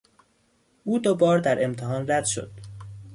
[0.83, 2.51] او دوبار در امتحان رد شد.